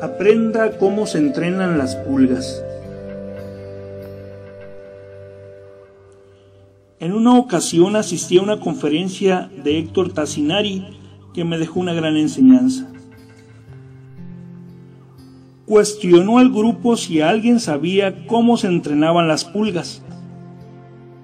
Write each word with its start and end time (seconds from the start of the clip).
Aprenda 0.00 0.76
cómo 0.78 1.06
se 1.06 1.18
entrenan 1.18 1.78
las 1.78 1.96
pulgas. 1.96 2.62
En 7.00 7.12
una 7.12 7.38
ocasión 7.38 7.96
asistí 7.96 8.38
a 8.38 8.42
una 8.42 8.60
conferencia 8.60 9.50
de 9.62 9.78
Héctor 9.78 10.12
Tassinari 10.12 10.86
que 11.34 11.44
me 11.44 11.58
dejó 11.58 11.80
una 11.80 11.92
gran 11.92 12.16
enseñanza. 12.16 12.90
Cuestionó 15.66 16.38
al 16.38 16.50
grupo 16.50 16.96
si 16.96 17.20
alguien 17.20 17.60
sabía 17.60 18.26
cómo 18.26 18.56
se 18.56 18.68
entrenaban 18.68 19.28
las 19.28 19.44
pulgas. 19.44 20.02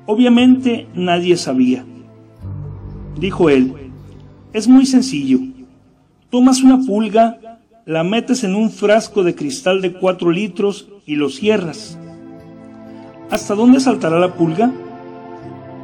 Obviamente 0.06 0.86
nadie 0.94 1.36
sabía. 1.36 1.84
Dijo 3.18 3.48
él, 3.48 3.74
es 4.52 4.66
muy 4.66 4.86
sencillo. 4.86 5.38
Tomas 6.30 6.62
una 6.62 6.78
pulga 6.84 7.49
la 7.90 8.04
metes 8.04 8.44
en 8.44 8.54
un 8.54 8.70
frasco 8.70 9.24
de 9.24 9.34
cristal 9.34 9.82
de 9.82 9.92
4 9.92 10.30
litros 10.30 10.86
y 11.06 11.16
lo 11.16 11.28
cierras. 11.28 11.98
¿Hasta 13.32 13.56
dónde 13.56 13.80
saltará 13.80 14.20
la 14.20 14.32
pulga? 14.34 14.70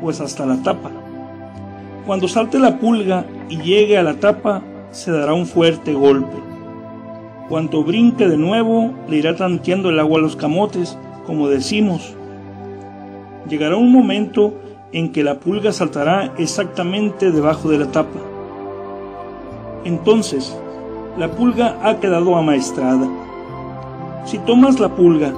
Pues 0.01 0.21
hasta 0.21 0.47
la 0.47 0.63
tapa. 0.63 0.93
Cuando 2.07 2.29
salte 2.29 2.61
la 2.61 2.79
pulga 2.79 3.27
y 3.49 3.57
llegue 3.57 3.99
a 3.99 4.05
la 4.05 4.21
tapa, 4.21 4.63
se 4.93 5.11
dará 5.11 5.35
un 5.35 5.47
fuerte 5.47 5.95
golpe. 5.95 6.37
Cuando 7.49 7.83
brinque 7.83 8.29
de 8.29 8.37
nuevo, 8.37 8.95
le 9.09 9.17
irá 9.17 9.35
tanteando 9.35 9.91
el 9.91 9.99
agua 9.99 10.21
a 10.21 10.23
los 10.23 10.37
camotes, 10.37 10.97
como 11.27 11.49
decimos. 11.49 12.15
Llegará 13.49 13.75
un 13.75 13.91
momento 13.91 14.55
en 14.93 15.11
que 15.11 15.25
la 15.25 15.41
pulga 15.41 15.73
saltará 15.73 16.33
exactamente 16.39 17.33
debajo 17.33 17.69
de 17.69 17.79
la 17.79 17.91
tapa. 17.91 18.21
Entonces, 19.85 20.57
la 21.19 21.31
pulga 21.31 21.79
ha 21.83 21.99
quedado 21.99 22.37
amaestrada. 22.37 23.09
Si 24.27 24.39
tomas 24.39 24.79
la 24.79 24.95
pulga 24.95 25.33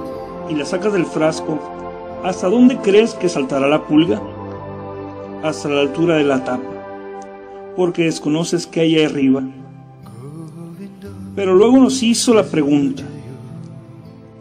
y 0.49 0.55
la 0.55 0.65
sacas 0.65 0.93
del 0.93 1.05
frasco, 1.05 1.59
¿hasta 2.23 2.49
dónde 2.49 2.77
crees 2.77 3.13
que 3.13 3.29
saltará 3.29 3.67
la 3.67 3.85
pulga? 3.85 4.21
Hasta 5.43 5.69
la 5.69 5.81
altura 5.81 6.17
de 6.17 6.25
la 6.25 6.43
tapa, 6.43 6.63
porque 7.77 8.03
desconoces 8.03 8.67
qué 8.67 8.81
hay 8.81 8.95
ahí 8.97 9.05
arriba. 9.05 9.43
Pero 11.35 11.55
luego 11.55 11.77
nos 11.77 12.03
hizo 12.03 12.33
la 12.33 12.43
pregunta, 12.43 13.03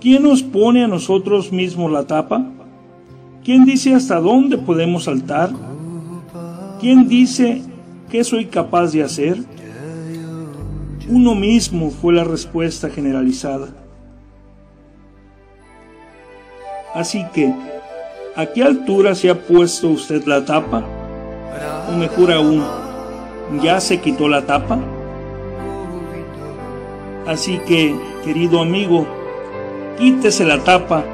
¿quién 0.01 0.25
nos 0.25 0.43
pone 0.43 0.83
a 0.83 0.89
nosotros 0.89 1.53
mismos 1.53 1.93
la 1.93 2.05
tapa? 2.05 2.45
¿Quién 3.45 3.65
dice 3.65 3.95
hasta 3.95 4.19
dónde 4.19 4.59
podemos 4.59 5.05
saltar? 5.05 5.51
¿Quién 6.81 7.07
dice 7.07 7.63
qué 8.11 8.25
soy 8.25 8.47
capaz 8.47 8.93
de 8.93 9.05
hacer? 9.05 9.39
Uno 11.11 11.35
mismo 11.35 11.91
fue 11.91 12.13
la 12.13 12.23
respuesta 12.23 12.91
generalizada. 12.91 13.69
Así 16.95 17.25
que, 17.33 17.55
¿a 18.37 18.45
qué 18.47 18.63
altura 18.63 19.15
se 19.15 19.31
ha 19.31 19.35
puesto 19.35 19.89
usted 19.89 20.25
la 20.27 20.45
tapa? 20.45 20.85
O 21.89 21.97
mejor 21.97 22.31
aún, 22.33 22.63
¿ya 23.63 23.81
se 23.81 23.99
quitó 23.99 24.29
la 24.29 24.43
tapa? 24.43 24.79
Así 27.27 27.59
que, 27.67 27.95
querido 28.23 28.61
amigo, 28.61 29.07
quítese 29.99 30.45
la 30.45 30.63
tapa, 30.63 31.05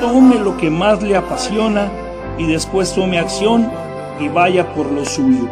tome 0.00 0.36
lo 0.36 0.56
que 0.56 0.70
más 0.70 1.00
le 1.00 1.16
apasiona 1.16 1.90
y 2.38 2.46
después 2.46 2.92
tome 2.92 3.20
acción 3.20 3.70
y 4.20 4.28
vaya 4.28 4.74
por 4.74 4.90
lo 4.90 5.04
suyo. 5.04 5.48